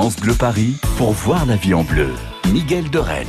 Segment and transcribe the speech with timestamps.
[0.00, 2.08] France Bleu Paris pour voir la vie en bleu.
[2.50, 3.26] Miguel Dorel.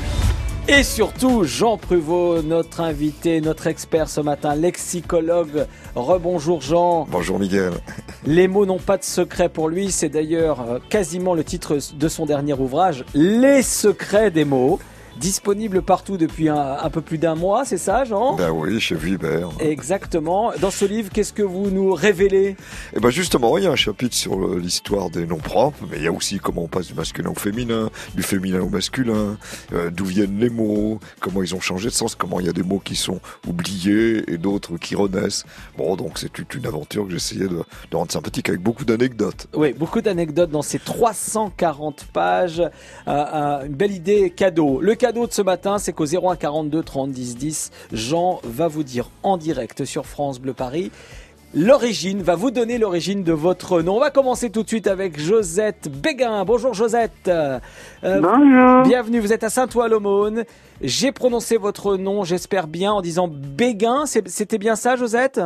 [0.69, 5.67] Et surtout, Jean Pruvot, notre invité, notre expert ce matin, lexicologue.
[5.95, 7.05] Rebonjour Jean.
[7.11, 7.73] Bonjour Miguel.
[8.25, 12.07] Les mots n'ont pas de secret pour lui, c'est d'ailleurs euh, quasiment le titre de
[12.07, 14.79] son dernier ouvrage, Les secrets des mots.
[15.21, 18.35] Disponible partout depuis un, un peu plus d'un mois, c'est ça, Jean?
[18.37, 19.49] Ben oui, chez Vuibert.
[19.59, 20.51] Exactement.
[20.59, 22.55] Dans ce livre, qu'est-ce que vous nous révélez?
[22.95, 26.03] Eh ben justement, il y a un chapitre sur l'histoire des noms propres, mais il
[26.03, 29.37] y a aussi comment on passe du masculin au féminin, du féminin au masculin,
[29.73, 32.53] euh, d'où viennent les mots, comment ils ont changé de sens, comment il y a
[32.53, 35.45] des mots qui sont oubliés et d'autres qui renaissent.
[35.77, 37.61] Bon, donc c'est toute une aventure que j'essayais de,
[37.91, 39.45] de rendre sympathique avec beaucoup d'anecdotes.
[39.53, 42.59] Oui, beaucoup d'anecdotes dans ces 340 pages.
[42.59, 42.69] Euh,
[43.07, 44.81] euh, une belle idée cadeau.
[44.81, 48.83] Le cadeau de ce matin, c'est qu'au 01 42 30 10 10, Jean va vous
[48.83, 50.91] dire en direct sur France Bleu Paris
[51.53, 53.97] l'origine, va vous donner l'origine de votre nom.
[53.97, 56.45] On va commencer tout de suite avec Josette Béguin.
[56.45, 57.27] Bonjour Josette.
[57.27, 57.59] Euh,
[58.03, 58.83] Bonjour.
[58.83, 60.45] bienvenue, vous êtes à Saint-Ouen-l'Aumône.
[60.81, 64.05] J'ai prononcé votre nom, j'espère bien, en disant Béguin.
[64.05, 65.41] C'était bien ça, Josette?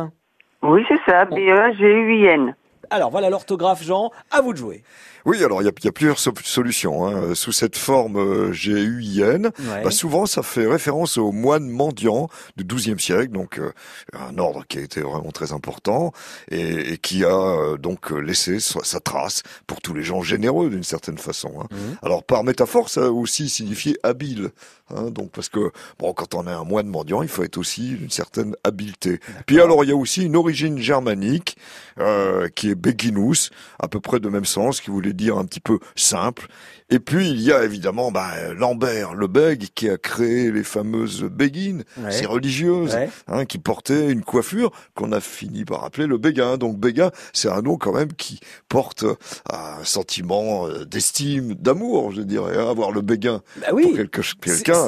[0.62, 2.54] Oui, c'est ça, E B-E-G-U-I-N.
[2.90, 4.10] Alors voilà l'orthographe, Jean.
[4.30, 4.82] À vous de jouer.
[5.26, 7.06] Oui, alors il y a, y a plusieurs so- solutions.
[7.06, 7.34] Hein.
[7.34, 9.82] Sous cette forme euh, G-U-I-N, Ouais.
[9.82, 13.72] Bah, souvent, ça fait référence aux moines mendiants du XIIe siècle, donc euh,
[14.14, 16.12] un ordre qui a été vraiment très important
[16.50, 20.22] et, et qui a euh, donc euh, laissé sa, sa trace pour tous les gens
[20.22, 21.52] généreux d'une certaine façon.
[21.60, 21.66] hein.
[21.72, 21.96] Mhm.
[22.02, 24.50] Alors par métaphore, ça a aussi signifié habile,
[24.94, 27.94] hein, donc parce que bon, quand on est un moine mendiant, il faut être aussi
[27.96, 29.18] d'une certaine habileté.
[29.46, 31.56] Puis alors, il y a aussi une origine germanique
[31.98, 35.60] euh, qui est beginus, à peu près de même sens, qui voulait dire un petit
[35.60, 36.46] peu simple.
[36.88, 41.24] Et puis il y a évidemment bah, Lambert le Bègue qui a créé les fameuses
[41.24, 42.12] béguines, Ouais.
[42.12, 43.10] ces religieuses, Ouais.
[43.26, 46.58] hein, qui portaient une coiffure qu'on a fini par appeler le Béguin.
[46.58, 49.14] Donc Béguin, c'est un nom quand même qui porte euh,
[49.52, 52.56] un sentiment euh, d'estime, d'amour, je dirais.
[52.56, 52.70] hein.
[52.70, 53.86] Avoir le Béguin Bah oui.
[53.88, 54.22] pour quelqu'un,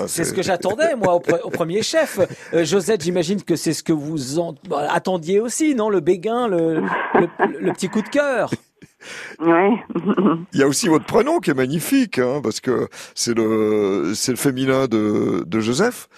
[0.06, 2.20] C'est c'est ce que j'attendais, moi, au, pre- au premier chef.
[2.54, 4.54] Euh, Josette, j'imagine que c'est ce que vous en-
[4.88, 5.90] attendiez aussi, non?
[5.90, 7.28] Le béguin, le, le,
[7.60, 8.50] le petit coup de cœur.
[9.40, 9.76] Oui.
[10.52, 14.32] Il y a aussi votre prénom qui est magnifique, hein, parce que c'est le c'est
[14.32, 16.08] le féminin de, de Joseph.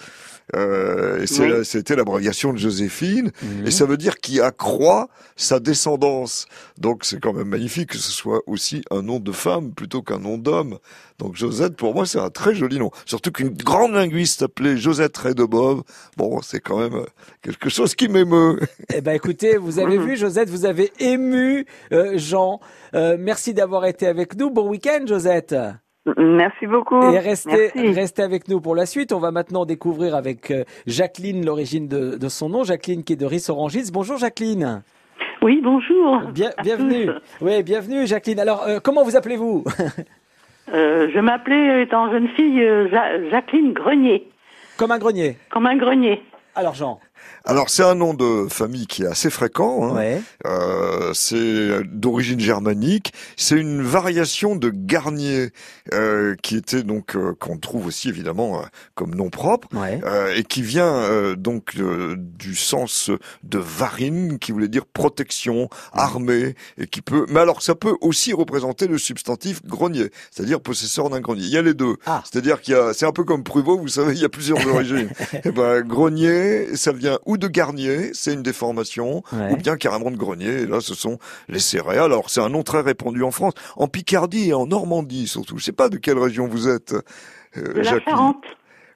[0.55, 1.65] Euh, Oui.
[1.65, 3.67] c'était l'abréviation de Joséphine, Mhm.
[3.67, 6.45] et ça veut dire qui accroît sa descendance.
[6.77, 10.19] Donc c'est quand même magnifique que ce soit aussi un nom de femme plutôt qu'un
[10.19, 10.77] nom d'homme.
[11.19, 12.91] Donc Josette, pour moi, c'est un très joli nom.
[13.05, 15.83] Surtout qu'une grande linguiste appelée Josette Redebov,
[16.17, 17.05] bon, c'est quand même euh,
[17.41, 18.59] quelque chose qui m'émeut.
[18.93, 22.59] Eh ben, écoutez, vous avez vu, Josette, vous avez ému euh, Jean.
[22.93, 24.49] Euh, merci d'avoir été avec nous.
[24.49, 25.55] Bon week-end, Josette.
[26.17, 26.99] Merci beaucoup.
[27.11, 27.93] Et restez, Merci.
[27.93, 29.13] restez avec nous pour la suite.
[29.13, 32.63] On va maintenant découvrir avec euh, Jacqueline l'origine de, de son nom.
[32.63, 33.91] Jacqueline qui est de Ris-Orangis.
[33.93, 34.81] Bonjour, Jacqueline.
[35.43, 36.21] Oui, bonjour.
[36.33, 37.05] Bien, bienvenue.
[37.07, 37.45] tous.
[37.45, 38.39] Oui, bienvenue, Jacqueline.
[38.39, 39.63] Alors, euh, comment vous appelez-vous
[40.73, 44.29] Euh, je m'appelais, étant jeune fille, Ja- Jacqueline Grenier,
[44.77, 45.37] Comme un grenier.
[45.49, 46.21] comme un grenier.
[46.55, 46.99] Alors, Jean.
[47.45, 49.89] Alors c'est un nom de famille qui est assez fréquent.
[49.89, 49.95] Hein.
[49.95, 50.21] Ouais.
[50.45, 53.13] Euh, c'est d'origine germanique.
[53.35, 55.49] C'est une variation de Garnier
[55.93, 58.65] euh, qui était donc euh, qu'on trouve aussi évidemment euh,
[58.95, 59.67] comme nom propre.
[59.73, 59.99] Ouais.
[60.03, 63.09] euh, et qui vient euh, donc euh, du sens
[63.43, 67.25] de varine, qui voulait dire protection, armée, et qui peut.
[67.29, 71.41] Mais alors, ça peut aussi représenter le substantif grenier, c'est-à-dire possesseur d'un grenier.
[71.43, 71.95] Il y a les deux.
[72.05, 72.21] Ah.
[72.29, 74.65] C'est-à-dire qu'il y a, c'est un peu comme Pruvot, vous savez, il y a plusieurs
[74.73, 75.09] origines.
[75.43, 79.53] et ben, grenier, ça vient ou de garnier, c'est une déformation, Ouais.
[79.53, 80.61] ou bien carrément de grenier.
[80.63, 82.05] Et là, ce sont les céréales.
[82.11, 85.57] Alors, c'est un nom très répandu en France, en Picardie et en Normandie surtout.
[85.57, 86.93] Je sais pas de quelle région vous êtes.
[86.93, 88.03] euh, De la Jacqueline.
[88.15, 88.43] Charente.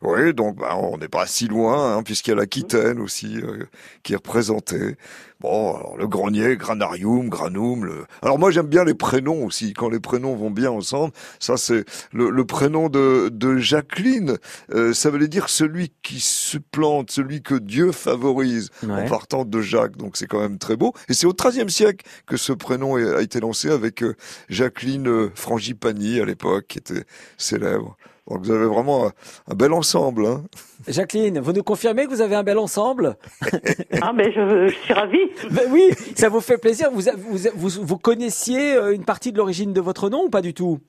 [0.06, 3.64] Oui, donc bah, on n'est pas si loin, hein, puisqu'il y a l'Aquitaine aussi euh,
[4.04, 4.98] qui est représentée.
[5.40, 7.86] Bon, alors le grenier, granarium, granum.
[7.86, 8.06] Le...
[8.22, 11.12] Alors moi j'aime bien les prénoms aussi, quand les prénoms vont bien ensemble.
[11.40, 14.38] Ça c'est le, le prénom de, de Jacqueline.
[14.74, 19.98] euh, ça veut dire celui qui supplante, celui que Dieu favorise, en partant de Jacques.
[19.98, 20.94] Donc c'est quand même très beau.
[21.10, 24.16] Et c'est au XIIIe siècle que ce prénom a été lancé avec euh,
[24.50, 27.06] Jacqueline euh, Frangipani à l'époque, qui était
[27.38, 27.98] célèbre.
[28.28, 29.12] Donc vous avez vraiment un,
[29.52, 30.26] un bel ensemble.
[30.26, 30.44] Hein.
[30.88, 33.16] Jacqueline, vous nous confirmez que vous avez un bel ensemble?
[34.02, 35.30] Ah, ben, je, je suis ravie.
[35.52, 36.90] Ben Oui, ça vous fait plaisir.
[36.92, 40.42] Vous, vous, vous, vous connaissiez euh, une partie de l'origine de votre nom ou pas
[40.42, 40.80] du tout?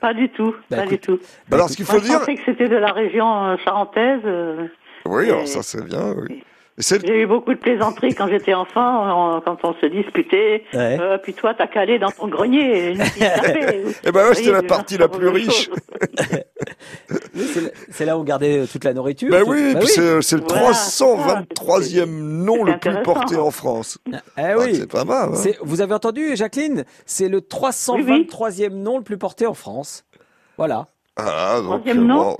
[0.00, 1.18] Pas du tout, Bah, pas écoute, du tout.
[1.48, 3.56] Bah, Alors ce qu'il Moi, faut je dire, pensais que c'était de la région euh,
[3.64, 4.20] charentaise.
[4.24, 4.66] euh,
[5.06, 6.14] oui, Et- alors ça c'est bien.
[6.16, 6.38] Oui.
[6.38, 6.44] Et
[7.04, 10.64] J'ai eu beaucoup de plaisanteries quand j'étais enfant, on- quand on se disputait.
[10.74, 10.98] Ouais.
[11.00, 12.96] Euh, puis toi, t'as calé dans ton grenier.
[13.18, 13.84] tapée.
[14.04, 15.70] Eh ben ouais, c'était la partie la plus riche.
[17.34, 17.44] Oui,
[17.90, 19.30] c'est là où on gardait toute la nourriture.
[19.30, 23.36] Ben tout- oui, Bah puis c'est c'est le Voilà, 323e nom c'est le plus porté
[23.36, 23.98] en France.
[24.06, 24.76] Eh Ah, oui.
[24.76, 25.30] C'est pas mal.
[25.32, 25.34] hein.
[25.36, 26.84] C'est- Vous avez entendu, Jacqueline?
[27.06, 30.04] C'est le 323e nom le plus porté en France.
[30.58, 30.86] Voilà.
[31.16, 32.16] Ah, donc, Troisième nom?
[32.22, 32.36] bon,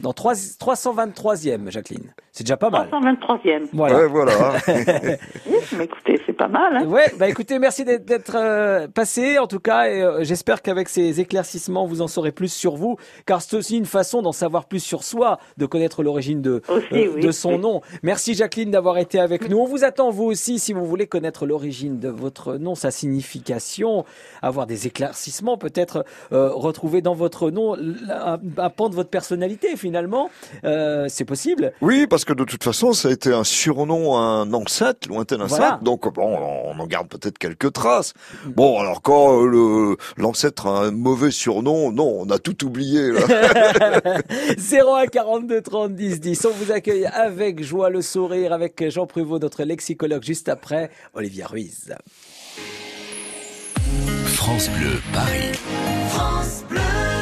[0.00, 2.12] Dans 3, 323e, Jacqueline.
[2.38, 2.86] C'est déjà pas mal.
[2.88, 3.66] 323e.
[3.72, 3.96] Voilà.
[3.98, 4.32] Ouais, voilà.
[5.48, 6.76] Oui, mais écoutez, c'est pas mal.
[6.76, 6.84] Hein.
[6.86, 11.18] Ouais, bah écoutez, merci d'être- euh, passé en tout cas, et euh, j'espère qu'avec ces
[11.20, 12.96] éclaircissements, vous en saurez plus sur vous,
[13.26, 16.86] car c'est aussi une façon d'en savoir plus sur soi, de connaître l'origine de Aussi,
[16.92, 17.58] euh, oui, de son oui.
[17.58, 17.80] nom.
[18.04, 19.58] Merci Jacqueline d'avoir été avec nous.
[19.58, 24.04] On vous attend vous aussi si vous voulez connaître l'origine de votre nom, sa signification,
[24.42, 29.76] avoir des éclaircissements, peut-être euh, retrouver dans votre nom un, un pan de votre personnalité
[29.76, 30.30] finalement.
[30.64, 31.72] Euh, c'est possible.
[31.80, 35.60] Oui, parce que de toute façon, ça a été un surnom, un ancêtre, lointain ancêtre.
[35.60, 35.80] Voilà.
[35.82, 38.14] Donc, bon, on en garde peut-être quelques traces.
[38.46, 43.12] Bon, alors quand euh, le l'ancêtre a un mauvais surnom, non, on a tout oublié.
[43.12, 44.20] Là.
[44.58, 46.44] 01 42 30 10 10.
[46.46, 51.46] On vous accueille avec joie le sourire avec Jean Prévost, notre lexicologue, juste après Olivia
[51.46, 51.94] Ruiz.
[54.26, 55.52] France Bleu Paris.
[56.70, 57.17] Je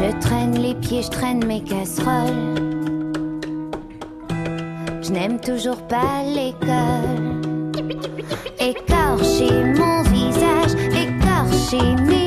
[0.00, 2.54] Je traîne les pieds, je traîne mes casseroles.
[5.02, 7.70] Je n'aime toujours pas l'école.
[8.58, 12.19] Écorcher mon visage, écorcher mes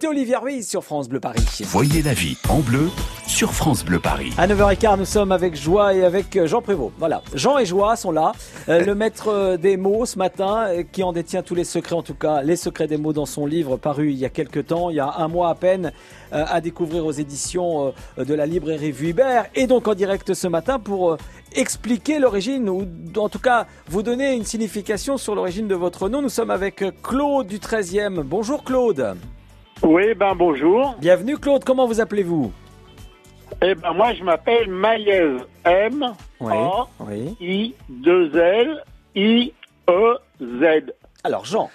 [0.00, 1.44] C'était Olivier Ruiz sur France Bleu Paris.
[1.66, 2.88] Voyez la vie en bleu
[3.26, 4.32] sur France Bleu Paris.
[4.38, 6.94] À 9h15, nous sommes avec Joie et avec euh, Jean Prévost.
[6.98, 8.32] Voilà, Jean et Joie sont là.
[8.70, 12.02] Euh, le maître euh, des mots ce matin, qui en détient tous les secrets, en
[12.02, 14.88] tout cas les secrets des mots dans son livre paru il y a quelques temps,
[14.88, 15.92] il y a un mois à peine,
[16.32, 19.48] à découvrir aux éditions de la librairie Vuibert.
[19.54, 21.18] Et donc en direct ce matin pour
[21.52, 22.86] expliquer l'origine, ou
[23.18, 26.22] en tout cas vous donner une signification sur l'origine de votre nom.
[26.22, 28.22] Nous sommes avec Claude du 13e.
[28.22, 29.14] Bonjour Claude.
[29.82, 30.94] Oui, ben bonjour.
[31.00, 32.52] Bienvenue Claude, comment vous appelez-vous?
[33.62, 36.52] Eh ben moi je m'appelle Maïez M Oui.
[36.54, 37.36] A Oui.
[37.40, 38.84] I 2 L
[39.14, 39.52] I
[39.88, 40.92] E Z.
[41.24, 41.70] Alors Jean.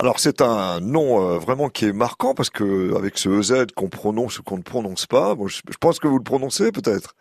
[0.00, 3.88] Alors c'est un nom euh, vraiment qui est marquant parce que avec ce EZ qu'on
[3.88, 7.14] prononce ou qu'on ne prononce pas, bon, je, je pense que vous le prononcez peut-être.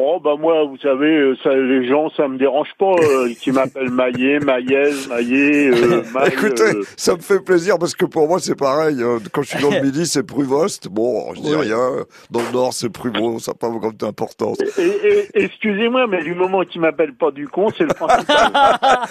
[0.00, 3.50] Oh ben moi vous savez euh, ça, les gens ça me dérange pas euh, qui
[3.50, 8.28] m'appellent Maillet, Maïez, Maillet, euh, Maille, Écoutez, euh, ça me fait plaisir parce que pour
[8.28, 9.02] moi c'est pareil.
[9.02, 10.88] euh, Quand je suis dans le midi c'est Pruvost.
[10.88, 11.62] Bon, je dis Oui.
[11.66, 12.04] rien.
[12.30, 14.58] Dans le Nord c'est Pruvot, ça n'a pas grande importance.
[14.78, 18.52] et, et- excusez-moi mais du moment qu'ils m'appellent pas du con c'est le principal.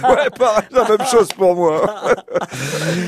[0.04, 1.82] Ouais, pareil, la même chose pour moi.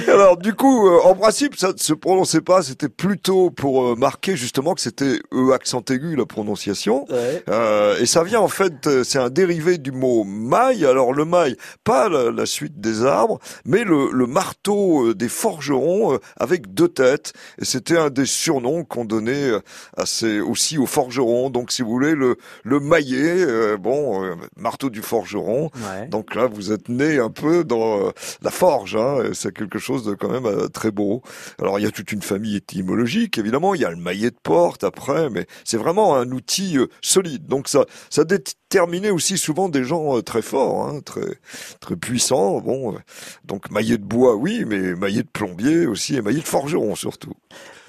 [0.08, 2.62] Alors, du coup, euh, en principe, ça ne se prononçait pas.
[2.62, 7.06] C'était plutôt pour euh, marquer justement que c'était E accent aigu la prononciation.
[7.10, 7.44] Ouais.
[7.70, 10.86] Euh, et ça vient en fait, euh, c'est un dérivé du mot maille.
[10.86, 15.30] Alors le maille, pas la, la suite des arbres, mais le, le marteau euh, des
[15.30, 17.34] forgerons avec deux têtes.
[17.62, 19.52] Et c'était un des surnoms qu'on donnait
[19.96, 21.50] à ces, aussi aux forgerons.
[21.50, 25.70] Donc si vous voulez, le, le maillet, euh, bon, euh, marteau du forgeron.
[25.76, 26.08] Ouais.
[26.08, 28.12] Donc là, vous êtes né un peu dans
[28.42, 28.96] la forge.
[28.96, 31.22] Hein, et c'est quelque chose de quand même très beau.
[31.60, 33.76] Alors il y a toute une famille étymologique, évidemment.
[33.76, 37.49] Il y a le maillet de porte après, mais c'est vraiment un outil solide.
[37.50, 41.40] Donc ça, ça déterminait aussi souvent des gens euh, très forts, hein, très,
[41.82, 42.62] très puissants.
[42.62, 42.98] Bon, euh,
[43.44, 47.34] donc maillet de bois, oui, mais maillet de plombier aussi et maillet de forgeron surtout.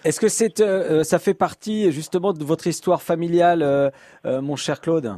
[0.03, 3.93] Est-ce que euh, ça fait partie justement de votre histoire familiale,
[4.25, 5.15] mon cher Claude?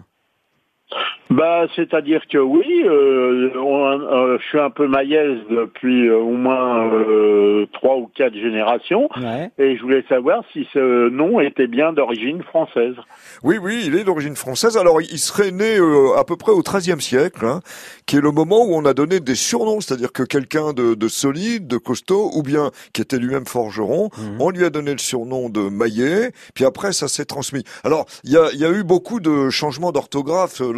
[1.33, 6.33] Bah, c'est-à-dire que oui, euh, on- euh, je suis un peu maïez depuis euh, au
[6.33, 9.51] moins euh, trois ou quatre générations, Ouais.
[9.59, 12.95] et je voulais savoir si ce nom était bien d'origine française.
[13.43, 14.77] Oui, oui, il est d'origine française.
[14.77, 17.61] Alors, il serait né euh, à peu près au XIIIe siècle, hein,
[18.07, 21.09] qui est le moment où on a donné des surnoms, c'est-à-dire que quelqu'un de, de
[21.09, 24.37] solide, de costaud, ou bien qui était lui-même forgeron, Mhm.
[24.41, 27.65] on lui a donné le surnom de Maillet, puis après, ça s'est transmis.
[27.85, 30.61] Alors, il y a, y a eu beaucoup de changements d'orthographe.
[30.61, 30.73] Euh,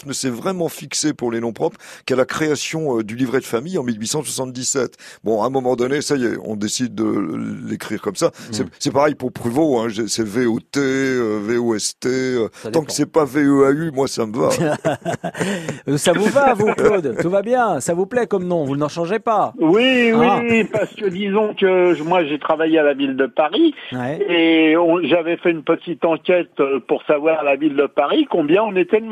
[0.00, 1.76] L'orthographe ne s'est vraiment fixée pour les noms propres
[2.06, 4.96] qu'à la création euh, du livret de famille en 1877.
[5.24, 8.30] Bon, à un moment donné, ça y est, on décide de l'écrire comme ça.
[8.50, 12.08] C'est- C'est pareil pour Pruvot, hein, c'est V-O-T, euh, V-O-S-T.
[12.08, 12.84] euh, Ça tant dépend.
[12.86, 14.50] que c'est pas V-E-A-U, moi, ça me va.
[15.96, 17.16] Ça vous va, vous, Claude?
[17.20, 18.64] Tout va bien Ça vous plaît comme nom?
[18.64, 19.52] Vous n'en changez pas?
[19.58, 20.40] Oui, oui, Ah.
[20.42, 24.18] oui, parce que disons que moi j'ai travaillé à la ville de Paris Ouais.
[24.28, 26.50] et j'avais fait une petite enquête
[26.88, 29.06] pour savoir à la ville de Paris combien on était de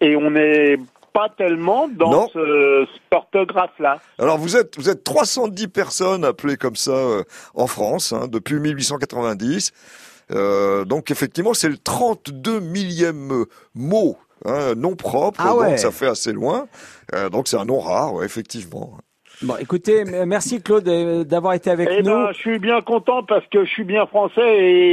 [0.00, 0.76] et on n'est
[1.12, 2.28] pas tellement dans Non.
[2.32, 4.00] ce, cet orthographe-là.
[4.18, 8.60] Alors, vous êtes, vous êtes 310 personnes appelées comme ça euh, en France, hein, depuis
[8.60, 9.72] 1890.
[10.32, 13.44] Euh, donc, effectivement, c'est le 32 millième
[13.74, 15.70] mot, hein, nom propre, Ah ouais.
[15.70, 16.66] donc ça fait assez loin.
[17.14, 18.98] Euh, donc, c'est un nom rare, ouais, effectivement.
[19.42, 22.10] Bon, écoutez, merci Claude euh, d'avoir été avec Eh nous.
[22.10, 24.40] ben, je suis bien content parce que je suis bien français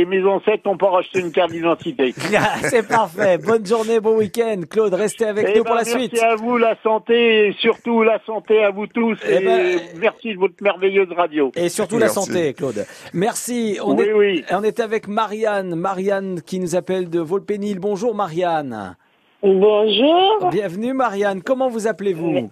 [0.01, 2.13] et mes ancêtres n'ont pas racheté une carte d'identité.
[2.63, 3.37] C'est parfait.
[3.37, 4.59] Bonne journée, bon week-end.
[4.69, 6.21] Claude, restez avec Eh nous ben, pour la merci suite.
[6.21, 9.17] à vous, la santé, et surtout la santé à vous tous.
[9.25, 11.51] Eh Et, ben- merci de votre merveilleuse radio.
[11.55, 12.15] Et surtout la Merci.
[12.15, 12.85] santé, Claude.
[13.13, 13.79] Merci.
[13.81, 14.43] On, oui, est, oui.
[14.51, 15.75] on est avec Marianne.
[15.75, 17.79] Marianne qui nous appelle de Volpénil.
[17.79, 18.97] Bonjour Marianne.
[19.41, 21.41] Bonjour, Bienvenue Marianne.
[21.43, 22.49] Comment vous appelez-vous?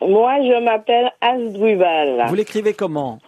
[0.00, 2.26] Moi je m'appelle Asdruval.
[2.28, 3.18] Vous l'écrivez comment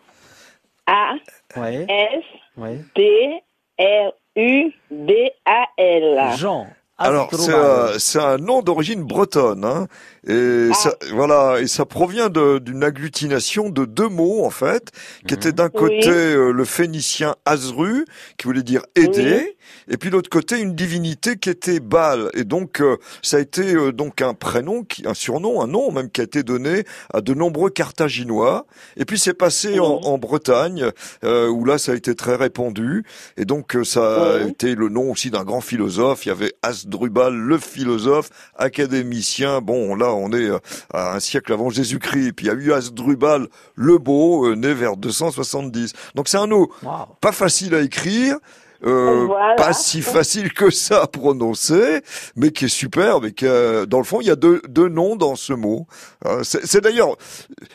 [0.86, 1.14] A
[1.56, 1.86] Oui.
[1.88, 2.22] S
[2.56, 2.78] Oui.
[2.94, 3.40] D
[3.78, 5.10] R U B
[5.46, 6.20] A L.
[6.36, 6.66] Jean.
[6.98, 7.60] Alors, c'est Asdrubal.
[7.94, 9.88] euh, c'est un nom d'origine bretonne, hein,
[10.26, 10.74] et Ah.
[10.74, 14.90] ça, voilà, et ça provient de- d'une agglutination de deux mots en fait,
[15.26, 15.38] qui Mhm.
[15.40, 18.04] étaient d'un côté euh, le phénicien Azru,
[18.36, 19.56] qui voulait dire aider,
[19.88, 23.74] et puis l'autre côté une divinité qui était Baal, et donc euh, ça a été
[23.74, 27.20] euh, donc un prénom, qui, un surnom, un nom même qui a été donné à
[27.20, 28.66] de nombreux Carthaginois,
[28.96, 30.90] et puis c'est passé en, en Bretagne,
[31.24, 33.04] euh, où là ça a été très répandu,
[33.36, 36.24] et donc euh, ça a été le nom aussi d'un grand philosophe.
[36.26, 39.60] Il y avait Asdrubal, le philosophe, académicien.
[39.60, 40.58] Bon, là, on est euh,
[40.92, 42.32] à un siècle avant Jésus-Christ.
[42.32, 45.92] Puis il y a eu Asdrubal le Beau, euh, né vers 270.
[46.14, 46.90] Donc c'est un nom Wow.
[47.20, 48.36] pas facile à écrire.
[48.84, 49.54] Euh, Voilà.
[49.56, 52.02] pas si facile que ça à prononcer,
[52.36, 54.88] mais qui est superbe et qui, a- dans le fond, il y a deux, deux
[54.88, 55.86] noms dans ce mot.
[56.26, 57.16] Euh, c'est d'ailleurs,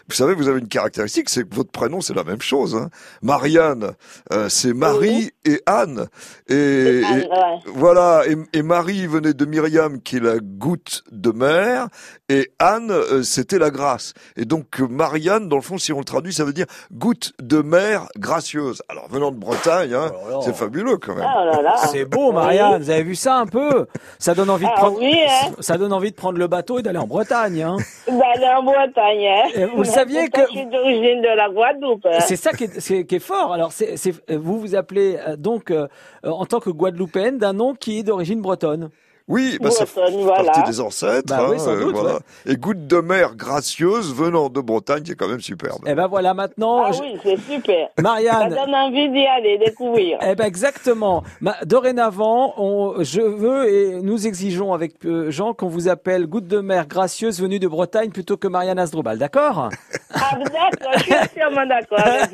[0.09, 2.75] vous savez, vous avez une caractéristique, c'est que votre prénom c'est la même chose.
[2.75, 2.89] Hein.
[3.21, 3.91] Marianne,
[4.33, 6.07] euh, c'est Marie et Anne.
[6.47, 7.27] Et, et- ouais.
[7.73, 11.87] voilà, et, et Marie venait de Myriam, qui est la goutte de mer,
[12.29, 14.13] et Anne, euh, c'était la grâce.
[14.37, 17.33] Et donc, euh, Marianne, dans le fond, si on le traduit, ça veut dire goutte
[17.41, 18.81] de mer gracieuse.
[18.89, 21.23] Alors, venant de Bretagne, hein, Oh c'est fabuleux quand même.
[21.23, 21.75] Là là.
[21.77, 22.81] C'est beau, Marianne.
[22.81, 23.87] Vous avez vu ça un peu?
[24.17, 24.99] Ça donne envie de Ah prendre.
[24.99, 25.51] oui, hein.
[25.59, 27.61] Ça donne envie de prendre le bateau et d'aller en Bretagne.
[27.63, 27.77] Hein.
[28.07, 29.67] D'aller en Bretagne, hein.
[29.75, 32.05] Vous saviez que- Je suis d'origine de la Guadeloupe.
[32.05, 32.19] hein.
[32.19, 33.53] C'est ça qui est, c'est- qui est fort.
[33.53, 33.95] Alors, c'est,
[34.35, 35.87] vous vous appelez euh, donc euh,
[36.23, 38.89] en tant que Guadeloupéenne d'un nom qui est d'origine bretonne.
[39.29, 40.43] Oui, bah, ça fait Bretonne, voilà.
[40.51, 41.27] partie des ancêtres.
[41.27, 42.19] Bah oui, hein, sans doute, voilà.
[42.47, 45.83] Et goutte de mer gracieuse venant de Bretagne, qui est quand même superbe.
[45.87, 47.89] Eh ben voilà, maintenant, Ah je- oui, c'est super.
[47.95, 48.49] Ça Marianne.
[48.49, 50.17] donne envie d'y aller, découvrir.
[50.27, 51.23] Eh ben exactement.
[51.65, 56.59] Dorénavant, on, je veux et nous exigeons avec euh, Jean qu'on vous appelle Goutte de
[56.59, 59.69] mer gracieuse venue de Bretagne plutôt que Marianne Asdrubal, d'accord?
[60.13, 62.31] Ah, d'accord, je suis entièrement d'accord avec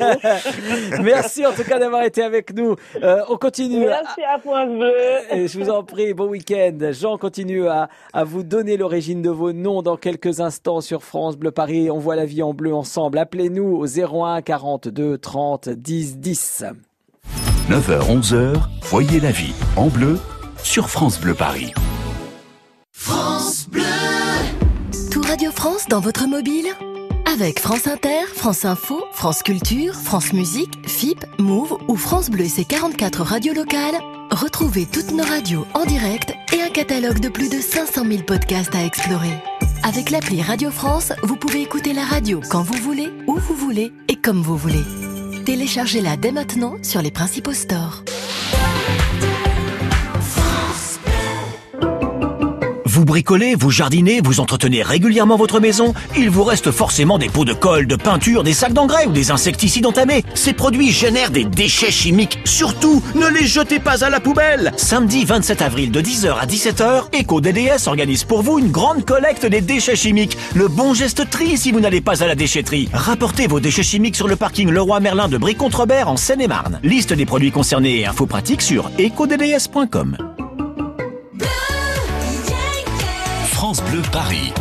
[0.97, 1.01] vous.
[1.03, 2.75] Merci en tout cas d'avoir été avec nous.
[3.03, 3.85] Euh, on continue.
[3.85, 4.93] Merci à France Bleu.
[5.31, 6.77] Et je vous en prie, bon week-end.
[6.92, 11.38] Jean continue à, à vous donner l'origine de vos noms dans quelques instants sur France
[11.38, 11.89] Bleu Paris.
[11.89, 13.18] On voit la vie en bleu ensemble.
[13.18, 16.63] Appelez-nous au 01 42 30 10 10.
[17.70, 20.20] 9h, 11h, voyez la vie en bleu
[20.62, 21.74] sur France Bleu Paris.
[25.12, 26.68] Tout Radio France dans votre mobile
[27.32, 32.50] Avec France Inter, France Info, France Culture, France Musique, FIP, Move ou France Bleu et
[32.50, 33.96] ses 44 radios locales,
[34.36, 38.75] retrouvez toutes nos radios en direct et un catalogue de plus de 500 000 podcasts
[38.75, 39.34] à explorer.
[39.84, 43.94] Avec l'appli Radio France, vous pouvez écouter la radio quand vous voulez, où vous voulez
[44.10, 44.84] et comme vous voulez.
[45.46, 48.04] Téléchargez-la dès maintenant sur les principaux stores.
[52.95, 57.43] Vous bricolez, vous jardinez, vous entretenez régulièrement votre maison Il vous reste forcément des pots
[57.43, 60.23] de colle, de peinture, des sacs d'engrais ou des insecticides entamés.
[60.33, 62.39] Ces produits génèrent des déchets chimiques.
[62.45, 67.21] Surtout, ne les jetez pas à la poubelle Samedi 27 avril de 10h à 17h,
[67.21, 70.37] EcoDDS organise pour vous une grande collecte des déchets chimiques.
[70.53, 72.87] Le bon geste tri si vous n'allez pas à la déchetterie.
[72.93, 76.79] Rapportez vos déchets chimiques sur le parking Leroy Merlin de Brie-Contrebert en Seine-et-Marne.
[76.81, 80.35] Liste des produits concernés et infos pratiques sur ecodds.com.
[83.75, 84.53] France Bleu Paris.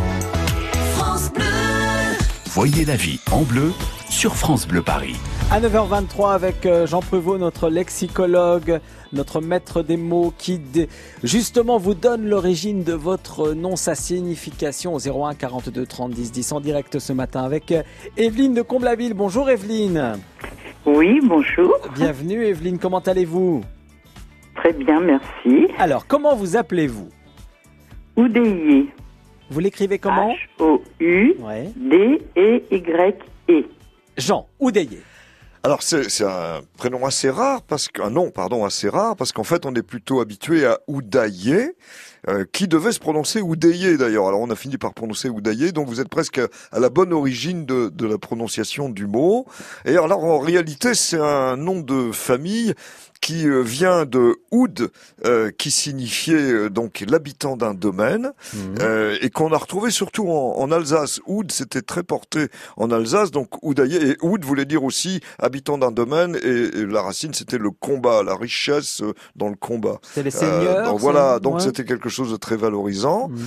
[2.47, 3.71] Voyez la vie en bleu
[4.11, 5.15] sur France Bleu Paris.
[5.53, 8.81] À 9h23 avec euh, Jean Prevot, notre lexicologue,
[9.13, 10.61] notre maître des mots qui
[11.23, 16.51] justement vous donne l'origine de votre nom, sa signification au 01 42 30 10 10
[16.53, 17.85] en direct ce matin avec euh,
[18.17, 19.15] Evelyne de Comblaville.
[19.15, 20.19] Bonjour Evelyne.
[20.87, 21.73] Oui, bonjour.
[21.95, 23.63] Bienvenue Evelyne, comment allez-vous?
[24.57, 25.69] Très bien, merci.
[25.79, 27.11] Alors, comment vous appelez-vous?
[28.17, 28.93] Oudéier.
[29.51, 31.43] Vous l'écrivez comment H-O-U-D-E-Y-E.
[33.49, 33.65] Ouais.
[34.17, 35.03] Jean Oudéier.
[35.63, 39.45] Alors c'est c'est un prénom assez rare parce qu'un nom pardon assez rare parce qu'en
[39.45, 41.71] fait on est plutôt habitué à Oudaillé
[42.29, 44.29] euh, qui devait se prononcer Oudéier d'ailleurs.
[44.29, 47.15] Alors on a fini par prononcer Oudaillé donc vous êtes presque à, à la bonne
[47.15, 49.47] origine de, de la prononciation du mot.
[49.87, 52.75] Et alors en réalité c'est un nom de famille
[53.25, 54.91] qui euh, vient de Oud,
[55.25, 58.33] euh, qui signifiait euh, donc l'habitant d'un domaine,
[58.81, 61.23] euh, et qu'on a retrouvé surtout en, en Alsace.
[61.27, 65.91] Oud, c'était très porté en Alsace, donc Oudaillé, et Oud voulait dire aussi habitant d'un
[65.91, 69.01] domaine, et, et la racine c'était le combat, la richesse
[69.37, 70.01] dans le combat.
[70.13, 70.85] C'est les seigneurs.
[70.85, 71.61] donc voilà, donc ouais.
[71.61, 73.31] c'était quelque chose de très valorisant.
[73.31, 73.39] Mhm.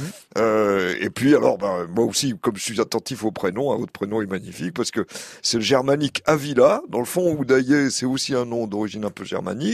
[1.01, 4.23] Et puis alors, ben, moi aussi, comme je suis attentif au prénom, hein, votre prénom
[4.23, 5.05] est magnifique parce que
[5.43, 6.81] c'est le germanique Avila.
[6.89, 9.66] Dans le fond, Oudaillé, c'est aussi un nom d'origine un peu germanique.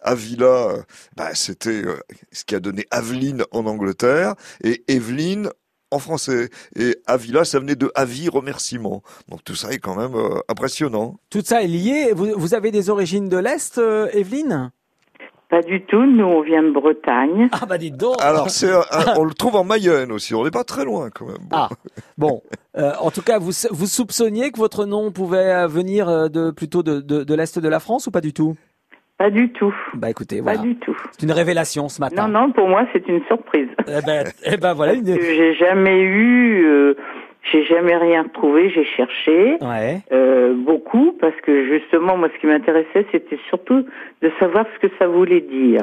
[0.00, 0.82] Avila, euh,
[1.16, 1.98] ben, c'était euh,
[2.32, 5.50] ce qui a donné Aveline en Angleterre et Evelyne
[5.90, 6.50] en français.
[6.76, 9.02] Et Avila, ça venait de avis, remerciement.
[9.28, 11.16] Donc tout ça est quand même euh, impressionnant.
[11.30, 12.12] Tout ça est lié.
[12.14, 14.70] Vous, vous avez des origines de l'Est, euh, Evelyne?
[15.48, 17.48] Pas du tout, nous on vient de Bretagne.
[17.52, 18.72] Ah bah dites donc Alors, c'est
[19.16, 20.34] on le trouve en Mayenne aussi.
[20.34, 21.36] On n'est pas très loin quand même.
[21.48, 21.56] Bon.
[21.56, 21.68] Ah,
[22.18, 22.42] bon.
[22.76, 27.00] Euh, en tout cas, vous, vous soupçonniez que votre nom pouvait venir de, plutôt de,
[27.00, 28.56] de, de l'Est de la France ou pas du tout?
[29.18, 29.74] Pas du tout.
[29.94, 30.58] Bah écoutez, Pas voilà.
[30.60, 30.96] du tout.
[31.12, 32.28] C'est une révélation ce matin.
[32.28, 33.68] Non, non, pour moi c'est une surprise.
[33.88, 34.92] Eh ben, eh ben voilà.
[34.94, 35.06] Une...
[35.06, 36.94] J'ai jamais eu, euh,
[37.50, 39.56] j'ai jamais rien trouvé, j'ai cherché.
[39.62, 40.00] Ouais.
[40.12, 43.86] Euh, beaucoup parce que justement moi ce qui m'intéressait c'était surtout
[44.22, 45.82] de savoir ce que ça voulait dire.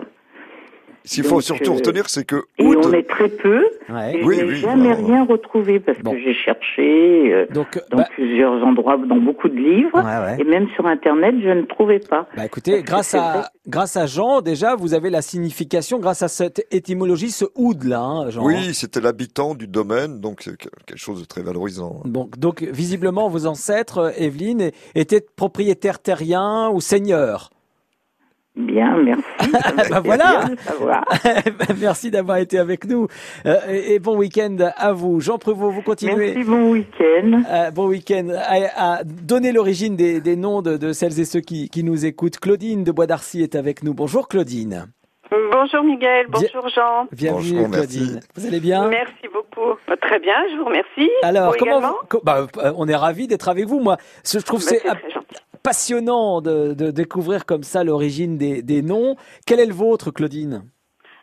[1.06, 3.64] S'il faut surtout euh, retenir, c'est que Et oud, on est très peu.
[3.90, 4.18] Ouais.
[4.20, 6.12] Et Oui, je n'ai oui, jamais rien retrouvé parce Bon.
[6.12, 10.38] que j'ai cherché euh, Donc, dans bah, plusieurs endroits, dans beaucoup de livres, ouais, ouais.
[10.40, 12.28] et même sur Internet, je ne trouvais pas.
[12.38, 16.28] Bah écoutez, grâce vrai à grâce à Jean, déjà vous avez la signification grâce à
[16.28, 18.46] cette étymologie, ce oud là, hein, Jean.
[18.46, 22.02] oui, c'était l'habitant du domaine, donc quelque chose de très valorisant.
[22.06, 27.50] Donc, donc visiblement vos ancêtres, euh, Evelyne, étaient propriétaires terriens ou seigneurs.
[28.56, 29.24] Bien, merci.
[29.90, 30.46] Bah voilà.
[30.46, 31.04] bien de savoir.
[31.82, 33.08] Merci d'avoir été avec nous
[33.48, 35.20] Euh, et, et bon week-end à vous.
[35.22, 36.34] Jean Prévost, vous continuez.
[36.36, 37.42] Merci, bon week-end.
[37.50, 38.28] Euh, bon week-end.
[38.36, 42.06] À, à donner l'origine des, des noms de, de celles et ceux qui, qui nous
[42.06, 42.38] écoutent.
[42.40, 43.94] Claudine de Bois d'Arcy est avec nous.
[43.96, 44.88] Bonjour Claudine.
[45.52, 47.08] Bonjour Miguel, bonjour Jean.
[47.12, 47.98] Bienvenue Bonjour, merci.
[47.98, 48.20] Claudine.
[48.36, 49.72] Vous allez bien Merci beaucoup.
[49.90, 51.10] Euh, Très bien, je vous remercie.
[51.24, 53.80] Alors, Vous comment vous- bah, euh, on est ravis d'être avec vous.
[53.80, 54.84] Moi, je trouve Bah, c'est
[55.64, 59.16] passionnant de, de découvrir comme ça l'origine des, des noms.
[59.48, 60.64] Quel est le vôtre, Claudine?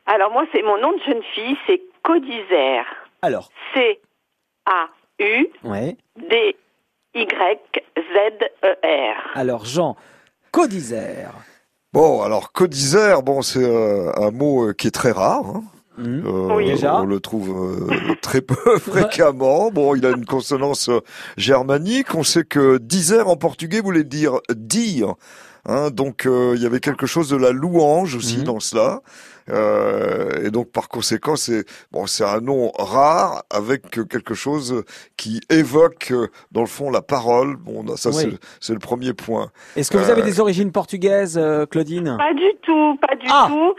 [0.07, 2.87] Alors moi, c'est mon nom de jeune fille, c'est Codisère.
[3.23, 5.71] Alors, C-A-U-D-Y-Z-E-R.
[5.71, 5.97] ouais.
[9.35, 9.97] Alors, Jean,
[10.51, 11.33] Codisère.
[11.93, 15.45] Bon, alors codisère, bon, c'est euh, un mot euh, qui est très rare.
[15.45, 15.65] hein.
[16.01, 16.25] Mhm.
[16.27, 16.67] Euh, Oui.
[16.67, 17.01] Déjà.
[17.01, 17.51] On le trouve
[17.91, 19.71] euh, très peu fréquemment.
[19.71, 21.01] Bon, il a une consonance euh,
[21.37, 22.15] germanique.
[22.15, 25.15] On sait que disère en portugais voulait dire dire.
[25.69, 28.45] Hein, donc euh, il y avait quelque chose de la louange aussi Mhm.
[28.45, 29.01] dans cela.
[29.51, 34.85] Euh, et donc par conséquent, c'est bon, c'est un nom rare avec quelque chose
[35.17, 36.13] qui évoque
[36.53, 37.57] dans le fond la parole.
[37.57, 38.31] Bon, ça c'est Oui.
[38.33, 39.51] le- c'est le premier point.
[39.77, 41.39] Est-ce que vous avez des origines portugaises,
[41.71, 42.17] Claudine?
[42.17, 43.49] Pas du tout, pas du Ah.
[43.51, 43.75] tout.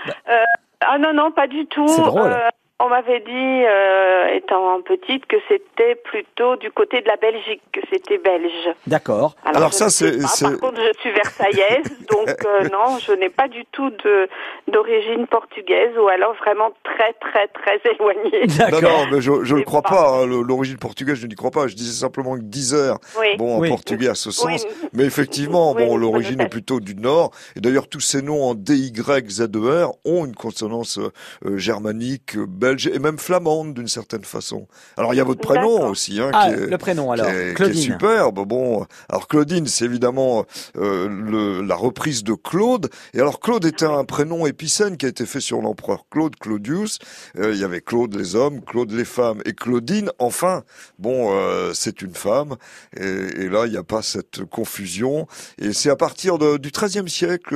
[0.81, 1.87] Ah non, non, pas du tout.
[1.87, 2.31] C'est drôle.
[2.31, 2.49] Euh,
[2.83, 3.31] on m'avait dit,
[3.65, 8.69] euh, étant petite, que c'était plutôt du côté de la Belgique, que c'était belge.
[8.87, 9.35] D'accord.
[9.45, 13.47] Alors ça, ne c'est- Par contre, je suis versaillaise, donc euh, non, je n'ai pas
[13.47, 14.27] du tout de
[14.67, 18.47] d'origine portugaise, ou alors vraiment très, très, très éloignée.
[18.47, 18.81] Non, D'accord.
[19.05, 20.09] non, mais je, je le C'est crois pas- pas.
[20.21, 21.67] hein, L'origine portugaise, je n'y crois pas.
[21.67, 23.35] Je disais simplement que disère, Oui.
[23.37, 23.69] bon, en Oui.
[23.69, 24.45] portugais à ce sens.
[24.65, 24.71] Oui.
[24.93, 27.31] Mais effectivement, Oui, bon, l'origine est plutôt du nord.
[27.55, 30.99] Et d'ailleurs, tous ces noms en DYZER ont une consonance
[31.45, 34.67] euh, germanique, euh, belge et même flamande d'une certaine façon.
[34.97, 37.25] Alors, il y a votre prénom aussi, hein, Ah, qui est, le prénom alors.
[37.27, 37.81] qui est, qui est Claudine.
[37.81, 38.45] superbe.
[38.47, 40.45] Bon, alors Claudine, c'est évidemment
[40.77, 42.89] euh, le, la reprise de Claude.
[43.13, 46.99] Et alors Claude était un prénom épicène qui a été fait sur l'empereur Claude, Claudius.
[47.37, 50.11] Euh, il y avait Claude les hommes, Claude les femmes et Claudine.
[50.19, 50.63] Enfin,
[50.99, 52.55] bon, euh, c'est une femme.
[52.97, 55.27] Et, et là, il n'y a pas cette confusion.
[55.59, 57.55] Et c'est à partir de- du XIIIe siècle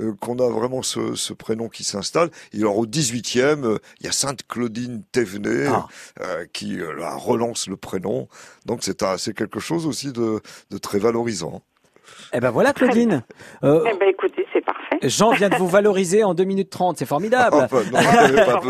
[0.00, 2.30] euh, qu'on a vraiment ce, ce prénom qui s'installe.
[2.52, 5.86] Et alors au XVIIIe, il y a Sainte Claudine Thévenet Ah.
[6.22, 8.28] euh, qui euh, là, relance le prénom.
[8.64, 11.62] Donc c'est c'est quelque chose aussi de, de très valorisant.
[12.32, 13.24] Eh ben voilà, Claudine.
[13.64, 14.45] Euh, Eh ben écoutez.
[15.02, 16.98] Jean vient de vous valoriser en 2 minutes 30.
[16.98, 17.56] C'est formidable.
[17.56, 18.60] Enfin, non, pas.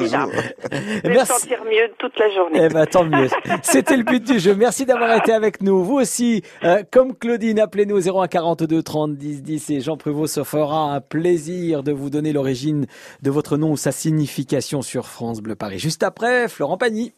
[0.70, 2.60] Je vais me sentir mieux toute la journée.
[2.62, 3.28] Eh ben, tant mieux.
[3.62, 4.54] C'était le but du jeu.
[4.54, 5.84] Merci d'avoir été avec nous.
[5.84, 10.34] Vous aussi, euh, comme Claudine, appelez-nous au 01 42 30 10 10 et Jean Prévost
[10.34, 12.86] se fera un plaisir de vous donner l'origine
[13.22, 15.78] de votre nom ou sa signification sur France Bleu Paris.
[15.78, 17.12] Juste après, Florent Pagny.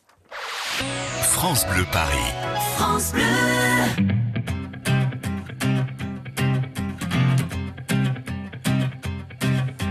[1.23, 2.35] France Bleu Paris.
[2.77, 3.48] France Bleu.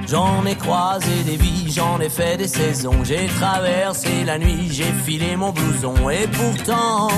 [0.10, 4.94] J'en ai croisé des vies, j'en ai fait des saisons, j'ai traversé la nuit, j'ai
[5.06, 7.10] filé mon blouson et pourtant,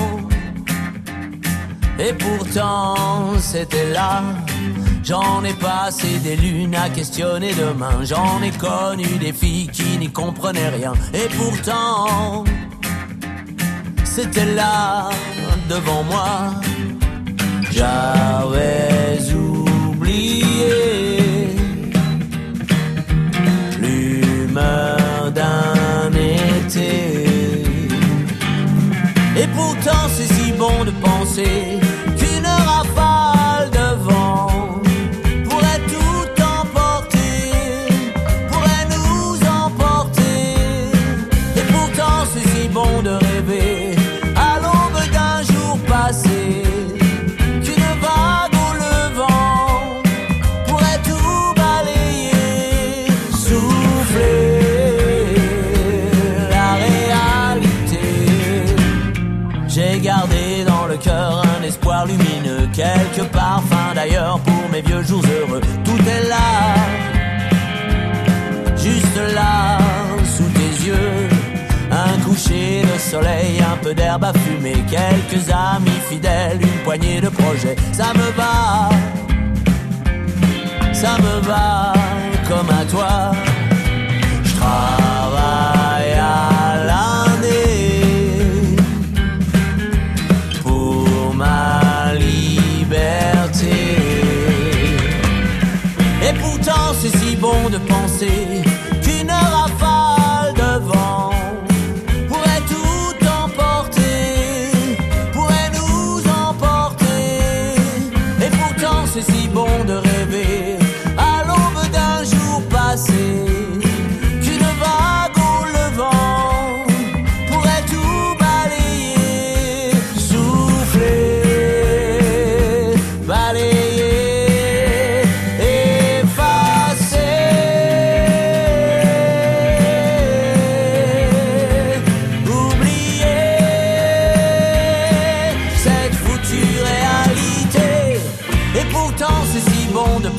[2.00, 4.22] et pourtant c'était là.
[5.04, 10.10] J'en ai passé des lunes à questionner demain, j'en ai connu des filles qui n'y
[10.10, 12.44] comprenaient rien et pourtant
[14.02, 15.10] c'était là
[15.68, 16.54] devant moi.
[17.70, 20.99] J'avais oublié
[24.54, 25.80] d'un.
[29.36, 31.80] Et pourtant c'est si bon de penser
[64.00, 65.60] d'ailleurs pour mes vieux jours heureux.
[65.84, 66.74] Tout est là,
[68.76, 69.78] juste là,
[70.24, 71.28] sous tes yeux.
[71.90, 77.28] Un coucher de soleil, un peu d'herbe à fumer, quelques amis fidèles, une poignée de
[77.28, 77.76] projets.
[77.92, 78.88] Ça me va,
[80.92, 81.92] ça me va
[82.48, 83.49] comme à toi.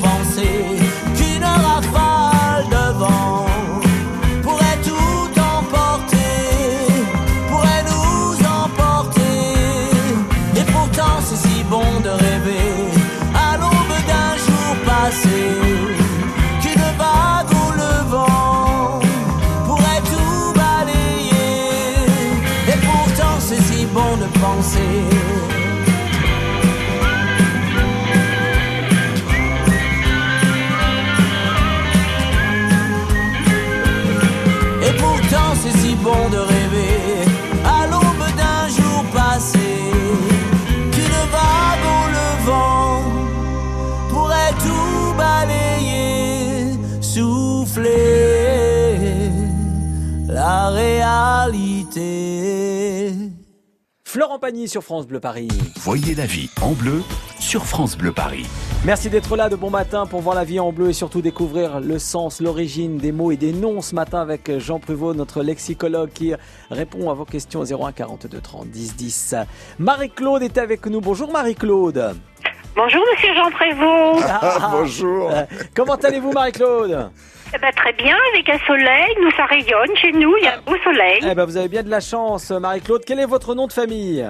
[0.00, 0.61] bon
[54.66, 55.46] Sur France Bleu Paris.
[55.76, 57.02] Voyez la vie en bleu
[57.38, 58.44] sur France Bleu Paris.
[58.84, 61.78] Merci d'être là de bon matin pour voir la vie en bleu et surtout découvrir
[61.78, 66.10] le sens, l'origine des mots et des noms ce matin avec Jean Pruvot, notre lexicologue
[66.10, 66.34] qui
[66.70, 69.34] répond à vos questions au 01 42 30 10 10.
[69.78, 71.00] Marie-Claude est avec nous.
[71.00, 72.16] Bonjour Marie-Claude.
[72.74, 74.24] Bonjour Monsieur Jean Prévost.
[74.28, 75.30] Ah, Bonjour.
[75.30, 75.42] euh,
[75.76, 77.10] Comment allez-vous Marie-Claude
[77.54, 80.54] Eh ben, très bien, avec un soleil, nous ça rayonne chez nous, il y a
[80.54, 81.20] un beau soleil.
[81.22, 83.02] Eh ben vous avez bien de la chance Marie-Claude.
[83.06, 84.26] Quel est votre nom de famille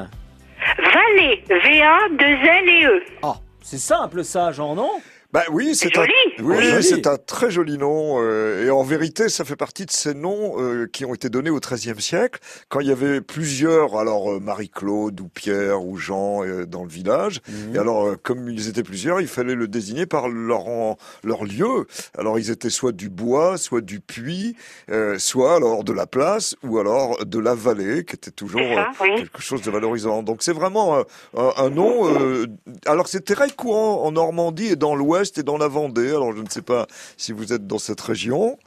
[0.79, 3.03] Vallée, V-A-2-L-E-E.
[3.23, 4.91] Oh, c'est simple ça Jean, non?
[5.33, 6.05] Bah oui, c'est un,
[6.43, 8.21] oui, c'est un très joli nom.
[8.21, 11.49] euh, et en vérité, ça fait partie de ces noms euh, qui ont été donnés
[11.49, 16.45] au XIIIe siècle, quand il y avait plusieurs, alors euh, Marie-Claude ou Pierre ou Jean
[16.45, 17.41] euh, dans le village.
[17.49, 17.75] Mhm.
[17.75, 21.45] Et alors, euh, comme ils étaient plusieurs, il fallait le désigner par leur en- leur
[21.45, 21.87] lieu.
[22.19, 24.55] Alors, ils étaient soit du bois, soit du puits,
[24.91, 28.83] euh, soit alors de la place, ou alors de la vallée, qui était toujours ça,
[28.83, 29.15] euh, oui.
[29.17, 30.23] quelque chose de valorisant.
[30.23, 31.03] Donc, c'est vraiment euh,
[31.39, 32.07] un, un nom.
[32.15, 32.47] euh,
[32.85, 36.09] alors, c'est très courant en Normandie et dans l'Ouest et dans la Vendée.
[36.09, 38.59] Alors, je ne sais pas si vous êtes dans cette région.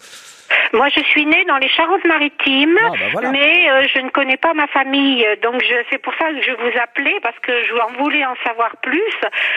[0.76, 3.32] Moi je suis née dans les Charentes-Maritimes, Ah, bah voilà.
[3.32, 6.78] mais euh, je ne connais pas ma famille, donc c'est pour ça que je vous
[6.84, 9.14] appelais, parce que je en voulais en savoir plus,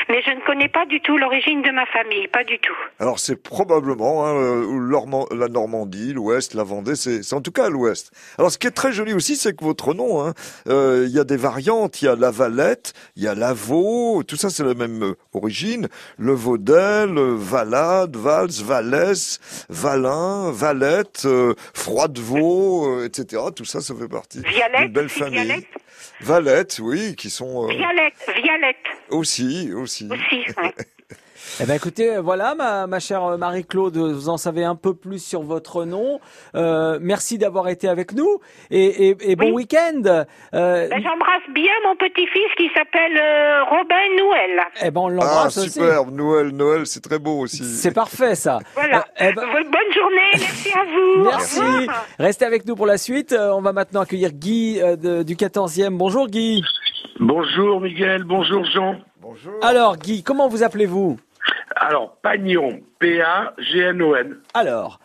[0.09, 2.77] mais je ne connais pas du tout l'origine de ma famille, pas du tout.
[3.01, 6.95] Alors, c'est probablement hein, euh, la Normandie, l'Ouest, la Vendée.
[6.95, 8.13] C'est en tout cas l'Ouest.
[8.39, 10.35] Alors, ce qui est très joli aussi, c'est que votre nom, hein,
[10.69, 12.01] euh, il y a des variantes.
[12.03, 14.23] Il y a la Valette, il y a la Vaux.
[14.23, 15.89] Tout ça, c'est la même origine.
[16.19, 23.43] Le Vaudel, Valade, Vals, Valès, Valin, Valette, euh, Froidevaux, euh, etc.
[23.55, 25.41] Tout ça, ça fait partie Violette, d'une belle famille.
[25.45, 25.65] Violette?
[26.21, 28.77] Valette, oui, qui sont euh, Violette, Violette
[29.11, 30.09] aussi, aussi.
[30.11, 30.45] aussi.
[30.57, 30.75] ouais.
[31.61, 35.19] Eh ben écoutez, euh, voilà ma, ma chère Marie-Claude, vous en savez un peu plus
[35.21, 36.21] sur votre nom.
[36.55, 38.39] Euh, merci d'avoir été avec nous
[38.71, 39.65] et, et, et bon Oui.
[39.65, 40.03] week-end.
[40.07, 40.23] Euh,
[40.89, 44.61] Ben, J'embrasse bien mon petit-fils qui s'appelle euh, Robin Noël.
[44.85, 45.71] eh ben on Ah, l'embrasse aussi.
[45.71, 46.13] superbe.
[46.15, 47.65] Noël, Noël, c'est très beau aussi.
[47.65, 48.61] C'est parfait ça.
[48.75, 48.99] Voilà.
[49.21, 51.25] Euh, eh ben, Bonne journée, merci à vous.
[51.25, 51.89] Merci.
[52.21, 53.33] Restez avec nous pour la suite.
[53.33, 55.97] Euh, on va maintenant accueillir Guy euh, de- du 14e.
[55.97, 56.63] Bonjour Guy.
[57.19, 58.95] Bonjour Miguel, bonjour Jean.
[59.21, 59.55] Bonjour.
[59.63, 61.19] Alors Guy, comment vous appelez-vous?
[61.77, 64.39] Alors, Pagnon, P-A-G-N-O-N.
[64.55, 65.01] Alors,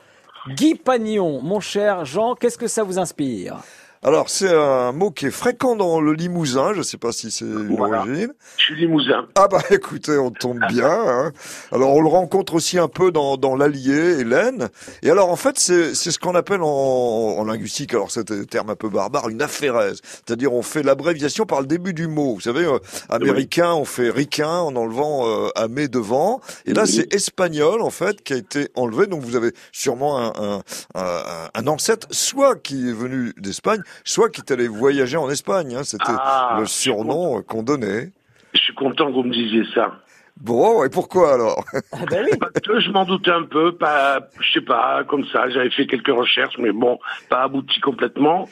[0.49, 3.57] Guy Pagnon, mon cher Jean, qu'est-ce que ça vous inspire?
[4.05, 6.73] Alors, c'est un mot qui est fréquent dans le Limousin.
[6.73, 7.99] Je ne sais pas si c'est une Voilà.
[7.99, 8.33] origine.
[8.57, 9.27] Je suis limousin.
[9.35, 10.89] Ah bah écoutez, on tombe bien.
[10.91, 11.31] hein.
[11.71, 14.67] Alors on le rencontre aussi un peu dans, dans l'Allier, Hélène.
[15.03, 18.43] Et alors en fait, c'est c'est ce qu'on appelle en, en linguistique, alors c'est un
[18.43, 20.01] terme un peu barbare, une aphérèse.
[20.03, 22.33] C'est-à-dire on fait l'abréviation par le début du mot.
[22.35, 26.41] Vous savez, euh, américain, on fait ricain en enlevant euh, amé devant.
[26.65, 26.89] Et là, Oui.
[26.91, 29.07] c'est espagnol en fait qui a été enlevé.
[29.07, 30.61] Donc vous avez sûrement un, un,
[30.95, 35.75] un, un ancêtre, soit qui est venu d'Espagne, soit qui est allé voyager en Espagne.
[35.75, 35.83] hein.
[35.83, 38.11] C'était Ah, le surnom euh, qu'on donnait.
[38.53, 39.95] Je suis content que vous me disiez ça.
[40.37, 41.63] Bon, et pourquoi alors?
[41.91, 42.37] Ah ben oui.
[42.39, 45.85] Parce que je m'en doutais un peu, pas, je sais pas, comme ça, j'avais fait
[45.85, 46.97] quelques recherches, mais bon,
[47.29, 48.49] pas abouti complètement.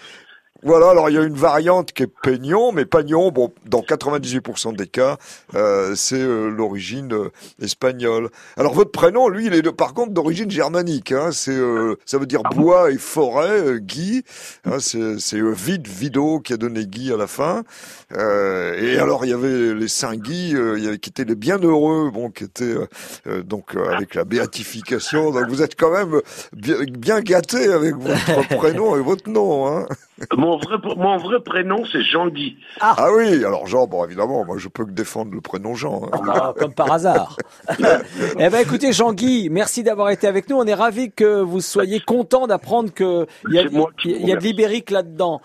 [0.64, 4.76] Voilà, alors il y a une variante qui est Peignon, mais Pagnon, bon, dans 98%
[4.76, 5.18] des cas,
[5.56, 8.30] euh, c'est euh, l'origine euh, espagnole.
[8.58, 11.14] Alors votre prénom, lui, il est de, par contre d'origine germanique.
[11.14, 14.24] Hein, c'est, euh, ça veut dire bois et forêt, euh, Guy.
[14.66, 17.64] Hein, c'est c'est euh, vide, Vido qui a donné Guy à la fin.
[18.16, 21.26] Euh, et alors il y avait les saints Guy, euh, il y avait, qui étaient
[21.26, 22.76] les bienheureux, bon, qui étaient
[23.46, 25.32] donc euh, avec la béatification.
[25.32, 26.22] Donc vous êtes quand même
[26.54, 29.68] bien, bien gâté avec votre prénom et votre nom.
[29.68, 29.88] Hein.
[30.36, 32.58] Mon vrai, mon vrai prénom, c'est Jean-Guy.
[32.80, 33.08] Ah.
[33.16, 36.04] oui, alors Jean, bon évidemment, moi je peux que défendre le prénom Jean.
[36.14, 36.22] hein.
[36.34, 37.38] Ah, comme par hasard.
[37.80, 40.58] eh ben, écoutez, Jean-Guy, merci d'avoir été avec nous.
[40.58, 44.36] On est ravis que vous soyez content d'apprendre que il y a, il y a
[44.36, 45.42] vous de l'ibérique là-dedans.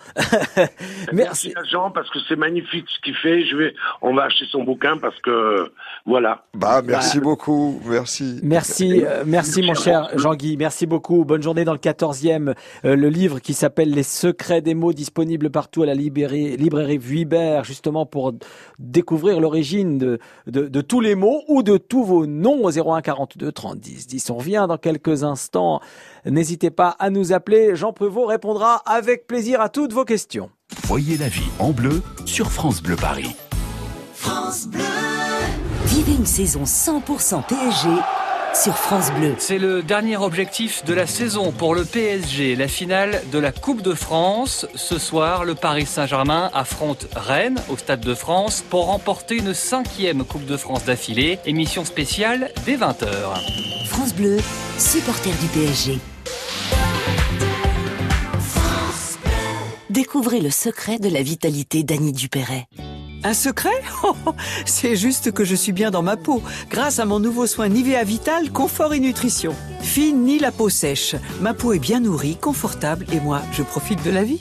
[1.12, 3.44] Merci à Jean parce que c'est magnifique ce qu'il fait.
[3.46, 5.70] Je vais, on va acheter son bouquin parce que
[6.04, 6.44] voilà.
[6.54, 8.40] Bah merci beaucoup, merci.
[8.42, 11.24] Merci, euh, merci mon cher Jean-Guy, merci beaucoup.
[11.24, 12.54] Bonne journée dans le 14e.
[12.84, 16.98] Euh, le livre qui s'appelle Les secrets des mots disponible partout à la librairie, librairie
[16.98, 18.34] Vuibert, justement pour
[18.78, 23.00] découvrir l'origine de, de, de tous les mots ou de tous vos noms au 01
[23.00, 24.30] 42 30 10 10.
[24.30, 25.80] On revient dans quelques instants.
[26.26, 27.76] N'hésitez pas à nous appeler.
[27.76, 30.50] Jean Prévost répondra avec plaisir à toutes vos questions.
[30.84, 33.36] Voyez la vie en bleu sur France Bleu Paris.
[34.14, 34.82] France Bleu.
[35.86, 37.88] Vivez une saison 100% PSG
[38.62, 39.34] sur France Bleu.
[39.38, 43.82] C'est le dernier objectif de la saison pour le PSG, la finale de la Coupe
[43.82, 44.66] de France.
[44.74, 50.24] Ce soir, le Paris Saint-Germain affronte Rennes au Stade de France pour remporter une cinquième
[50.24, 51.38] Coupe de France d'affilée.
[51.44, 53.06] Émission spéciale dès 20h.
[53.88, 54.38] France Bleu,
[54.78, 55.98] supporter du PSG.
[59.90, 62.68] Découvrez le secret de la vitalité d'Annie Dupéret.
[63.26, 63.82] Un secret
[64.66, 68.04] C'est juste que je suis bien dans ma peau, grâce à mon nouveau soin Nivea
[68.04, 69.52] Vital Confort et Nutrition.
[69.80, 71.16] Fine ni la peau sèche.
[71.40, 74.40] Ma peau est bien nourrie, confortable et moi, je profite de la vie.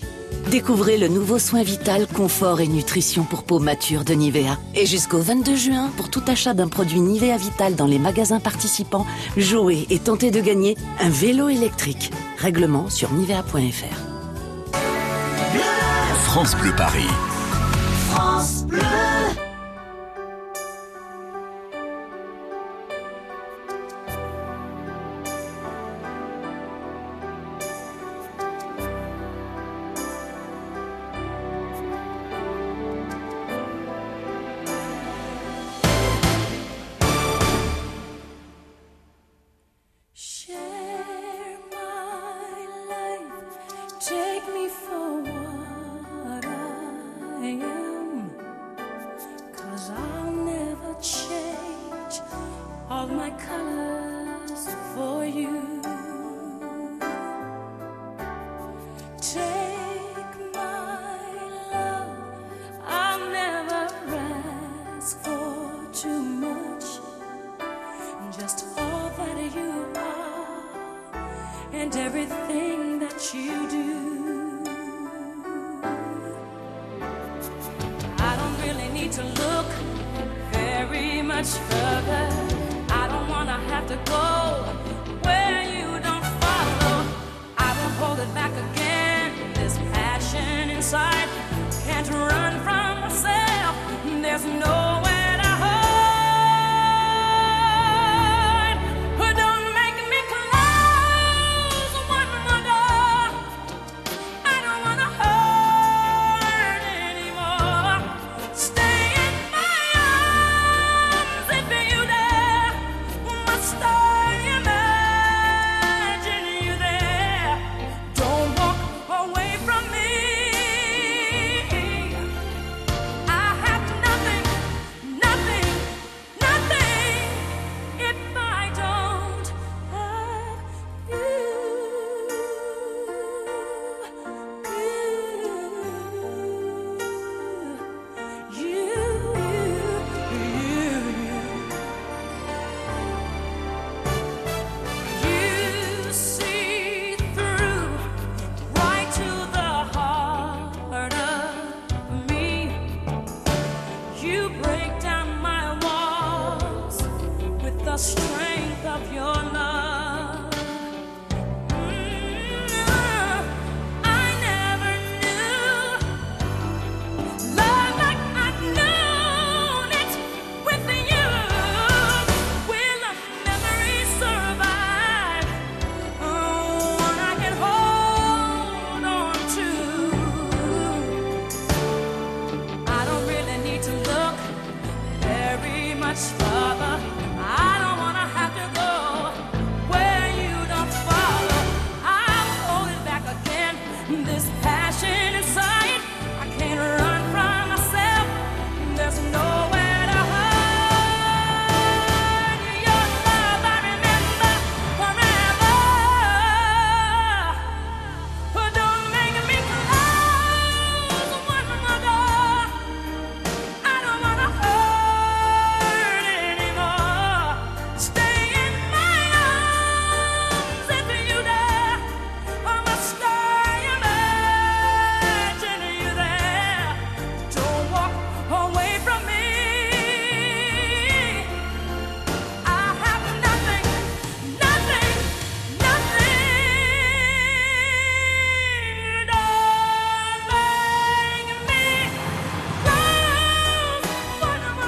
[0.51, 4.59] Découvrez le nouveau soin vital, confort et nutrition pour peau mature de Nivea.
[4.75, 9.07] Et jusqu'au 22 juin, pour tout achat d'un produit Nivea Vital dans les magasins participants,
[9.35, 12.11] jouez et tentez de gagner un vélo électrique.
[12.37, 13.97] Règlement sur nivea.fr.
[16.27, 17.09] France Bleu Paris.
[18.15, 19.54] France Bleu.
[79.05, 79.67] Need to look
[80.51, 82.25] very much further.
[82.89, 84.25] I don't want to have to go
[85.21, 87.05] where you don't follow.
[87.55, 89.31] I won't hold it back again.
[89.53, 91.29] This passion inside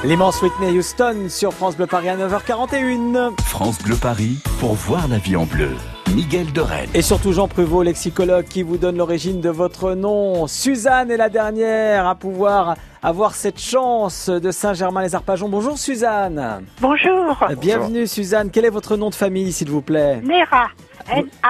[0.08, 3.38] L'immense Whitney Houston sur France Bleu Paris à 9h41.
[3.42, 5.72] France Bleu Paris pour voir la vie en bleu.
[6.16, 6.90] Miguel Rennes.
[6.94, 10.48] Et surtout Jean Pruvot, lexicologue, qui vous donne l'origine de votre nom.
[10.48, 12.76] Suzanne est la dernière à pouvoir
[13.08, 15.48] avoir cette chance de Saint-Germain-les-Arpajons.
[15.48, 16.66] Bonjour Suzanne.
[16.82, 17.38] Bonjour.
[17.58, 18.52] Bienvenue Suzanne.
[18.52, 20.68] Quel est votre nom de famille, s'il vous plaît Nera.
[21.10, 21.46] N-A-Y-R-A-T.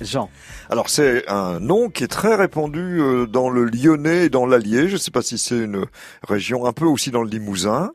[0.00, 0.30] Jean.
[0.70, 4.86] Alors c'est un nom qui est très répandu euh, dans le Lyonnais et dans l'Allier.
[4.86, 5.86] Je ne sais pas si c'est une
[6.28, 7.90] région un peu aussi dans le Limousin.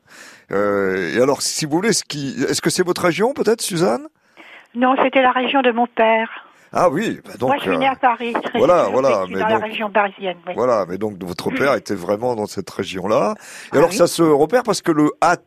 [0.52, 2.36] Euh, et alors, si vous voulez, ce qui...
[2.50, 4.08] est-ce que c'est votre région peut-être, Suzanne?
[4.74, 6.28] Non, c'était la région de mon père.
[6.72, 7.48] Ah oui, bah donc.
[7.48, 8.32] Moi, je suis née euh, à Paris.
[8.44, 10.36] Très voilà, voilà, mais dans la donc- région parisienne.
[10.46, 10.52] oui.
[10.56, 13.34] Voilà, mais donc votre père était vraiment dans cette région-là.
[13.36, 13.96] Et Ah alors oui.
[13.96, 15.40] ça se repère parce que le AT,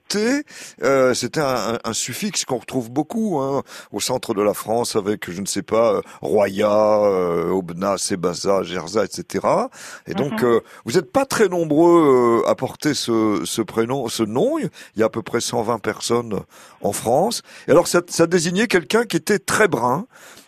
[0.83, 3.61] euh, c'était un, un- un suffixe qu'on retrouve beaucoup hein,
[3.91, 6.71] au centre de la France avec, je ne sais pas, euh, Roya,
[7.03, 9.45] euh, Aubenas, Sébaza, Gerza, etc.
[10.07, 10.47] Et donc Mhm.
[10.49, 14.57] euh, vous n'êtes pas très nombreux euh, à porter ce, ce prénom, ce nom.
[14.59, 16.39] Il y a à peu près 120 personnes
[16.81, 17.41] en France.
[17.67, 20.05] Et alors ça, ça désignait quelqu'un qui était très brun.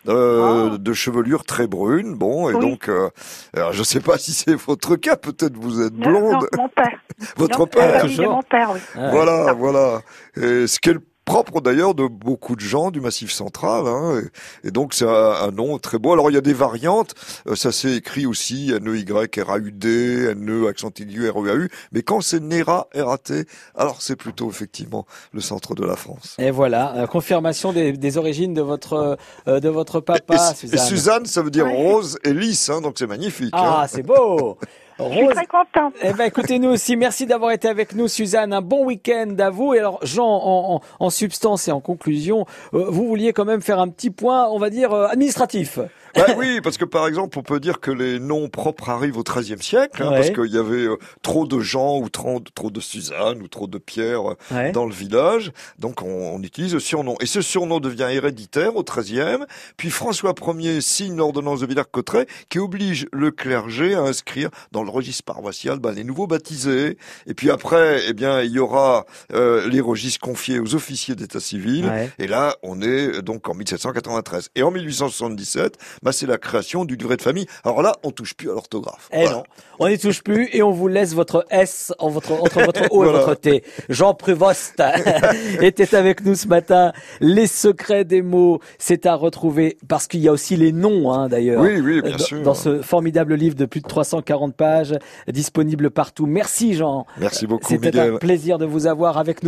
[0.08, 2.58] Euh, de chevelure très brune, bon, et Ah.
[2.58, 2.70] Oui.
[2.70, 3.08] donc, euh,
[3.54, 6.32] alors, je sais pas si c'est votre cas, peut-être vous êtes Non, blonde.
[6.32, 7.00] non, mon père.
[7.36, 8.06] Votre Non, père.
[8.30, 8.80] mon père, oui.
[9.10, 10.00] Voilà, voilà.
[10.36, 13.86] Et ce qui est le propre d'ailleurs de beaucoup de gens du Massif central.
[13.86, 14.20] Hein,
[14.64, 16.12] et, et donc c'est un, un nom très beau.
[16.12, 17.14] Alors il y a des variantes.
[17.46, 21.70] euh, ça s'est écrit aussi N-E-Y-R-A-U-D, N-E accent aigu R-E-A-U.
[21.92, 26.36] Mais quand c'est Nera R-A-T, alors c'est plutôt effectivement le centre de la France.
[26.38, 29.18] Et voilà, euh, confirmation des, des origines de votre,
[29.48, 30.78] euh, de votre papa, et, et Suzanne.
[30.86, 33.50] Suzanne, ça veut dire rose et lisse, hein, donc c'est magnifique.
[33.52, 33.86] Ah, hein.
[33.88, 34.58] c'est beau
[34.98, 35.34] Je suis Rose.
[35.34, 35.94] très contente.
[36.02, 38.52] Eh ben, écoutez, nous aussi, merci d'avoir été avec nous, Suzanne.
[38.52, 39.74] Un bon week-end à vous.
[39.74, 43.60] Et alors, Jean, en, en, en substance et en conclusion, euh, vous vouliez quand même
[43.60, 45.78] faire un petit point, on va dire, euh, administratif.
[46.14, 49.22] Bah oui, parce que par exemple, on peut dire que les noms propres arrivent au
[49.22, 50.16] XIIIe siècle, hein, Ouais.
[50.16, 53.66] parce qu'il y avait euh, trop de gens ou trop, trop de Suzanne ou trop
[53.66, 54.72] de Pierre euh, Ouais.
[54.72, 55.52] dans le village.
[55.78, 57.16] Donc on, on utilise le surnom.
[57.20, 59.44] Et ce surnom devient héréditaire au XIIIe.
[59.76, 64.90] Puis François Ier signe l'ordonnance de Villers-Cotterêts qui oblige le clergé à inscrire dans le
[64.90, 66.96] registre paroissial bah, les nouveaux baptisés.
[67.26, 71.40] Et puis après, eh bien, il y aura euh, les registres confiés aux officiers d'état
[71.40, 71.86] civil.
[71.86, 72.10] Ouais.
[72.18, 74.50] Et là, on est donc en 1793.
[74.54, 77.46] Et en 1877, bah, c'est la création du livret de famille.
[77.64, 79.08] Alors là, on touche plus à l'orthographe.
[79.12, 79.42] Eh non,
[79.78, 83.02] on n'y touche plus et on vous laisse votre S en votre, entre votre O
[83.02, 83.20] et Voilà.
[83.24, 83.64] votre T.
[83.88, 84.80] Jean Prévost
[85.60, 86.92] était avec nous ce matin.
[87.20, 91.28] Les secrets des mots, c'est à retrouver parce qu'il y a aussi les noms, hein,
[91.28, 91.62] d'ailleurs.
[91.62, 92.42] Oui, oui, bien dans, sûr.
[92.42, 94.94] Dans ce formidable livre de plus de 340 pages,
[95.28, 96.26] disponible partout.
[96.26, 97.06] Merci Jean.
[97.18, 99.42] Merci beaucoup, C'était un plaisir de vous avoir avec nous.